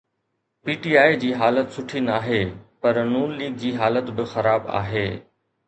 [0.63, 2.41] P T I جي حالت سٺي ناهي
[2.87, 5.09] پر نون ليگ جي حالت به خراب آهي.